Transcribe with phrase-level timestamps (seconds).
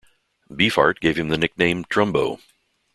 [0.49, 2.39] Beefheart gave him the nickname "Drumbo".